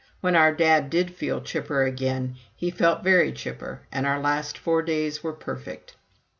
[0.19, 4.81] When our dad did feel chipper again, he felt very chipper, and our last four
[4.81, 5.95] days were perfect.